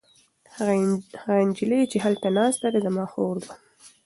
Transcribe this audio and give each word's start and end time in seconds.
هغه 1.27 1.35
نجلۍ 1.47 1.81
چې 1.91 1.97
هلته 2.05 2.27
ناسته 2.37 2.67
ده 2.73 2.79
زما 2.85 3.05
خور 3.11 3.35
ده. 3.43 3.51